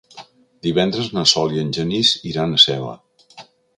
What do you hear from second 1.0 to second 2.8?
na Sol i en Genís iran a